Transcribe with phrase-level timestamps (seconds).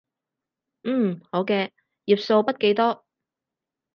[0.83, 1.69] 嗯，好嘅，
[2.05, 3.03] 頁數筆記多